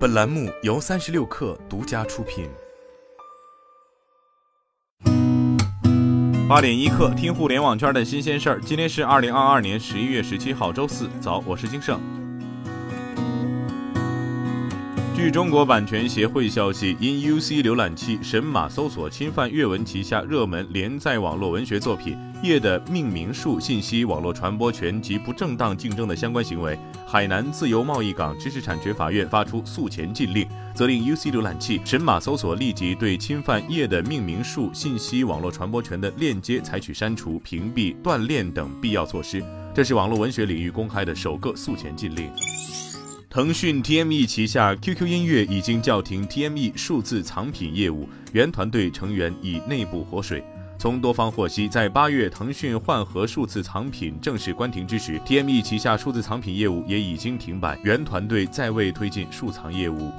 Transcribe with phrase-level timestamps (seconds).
[0.00, 2.48] 本栏目由三十六氪独家出品。
[6.48, 8.60] 八点一刻，听互联网圈的新鲜事儿。
[8.62, 11.06] 今天是二零二二年十一月十七号，周四。
[11.20, 12.00] 早，我是金盛。
[15.20, 39.44] 据中国版权协会消息，因 UC 浏览器神马搜索侵犯阅文旗下热门连载网络文学作品《业》的命名数信息网络传播权及不正当竞争的相关行为，海南自由贸易港知识产权法院发出诉前禁令，责令 UC 浏览器神马搜索立即对侵犯《业》的命名数信息网络传播权的链接采取删除、屏蔽、断链等必要措施。
[39.74, 42.30] 这是网络文学领域公开的首个诉前禁令。
[43.32, 50.42] 腾讯 TME 旗下 QQ 音乐已经叫停 TME 数字藏品业务，原团队成员已内部活水。
[50.76, 60.10] 从多方获悉，在八月腾讯换核数字藏品正式关停之时，TME 旗下数字藏品业务也已经停摆，原团队再未推进数藏业务。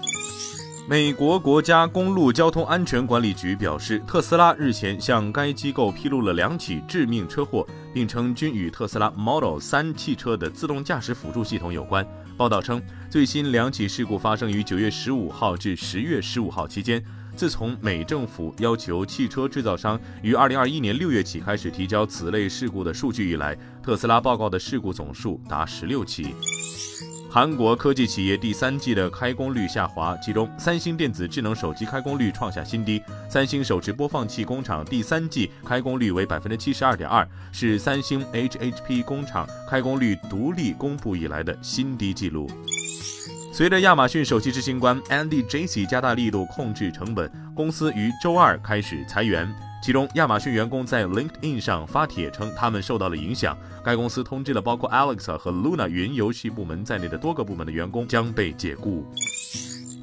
[0.90, 12.06] 美国国家公路交通安全管理局表示，特斯拉日前向该机构披露了两起致命车祸，并称均与特斯拉 Model 3汽车的自动驾驶辅助系统有关。
[12.36, 17.02] 报道称，最新两起事故发生于九月十五号至十月十五号期间。
[17.38, 26.36] 自从美政府要求汽车制造商于二零二一年六月起开始提交此类事故的数据以来，特斯拉报告的事故总数达十六起。
[27.34, 33.02] 韩国科技企业第三季的开工率下滑，其中三星电子智能手机开工率创下新低。
[33.30, 42.52] 三星手持播放器工厂第三季开工率为百分之七十二点二，是三星 HHP 工厂开工率独立公布以来的新低纪录。
[43.54, 49.50] 随着亚马逊首席执行官 Andy Jassy 加大力度控制成本，公司于周二开始裁员。
[49.82, 53.58] 其中，亚马逊员工在 LinkedIn 上发帖称，他们受到了影响。
[53.84, 59.04] 该公司通知了包括 Alexa 和 Luna 云游戏部门在内的多个部门的员工将被解雇。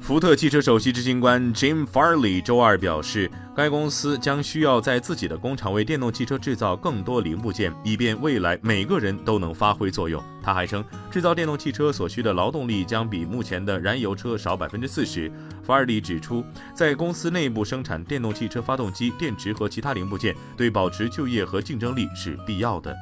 [0.09, 10.19] 福特汽车首席执行官 Jim Farley 周二表示，该公司将需要在自己的工厂为电动汽车制造更多零部件，以便未来每个人都能发挥作用。
[10.41, 15.31] 他还称，制造电动汽车所需的劳动力将比目前的燃油车少百分之四十。
[15.63, 16.43] Farley 指出，
[16.73, 22.95] 在公司内部生产电动汽车发动机、电池和其他零部件，对保持就业和竞争力是必要的。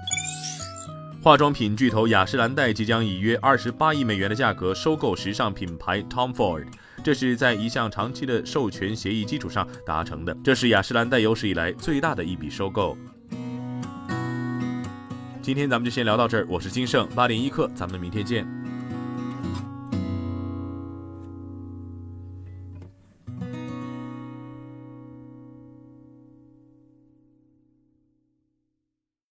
[1.22, 6.66] 化妆品巨头雅诗兰黛即将以约二十八亿美元的价格收购时尚品牌 Tom Ford。
[7.04, 12.98] 这是在一项长期的授权协议基础上达成的，这是雅诗兰黛有史以来最大的一笔收购。
[15.42, 18.57] 今天咱们就先聊到这儿，我是金盛八点一刻，咱们明天见。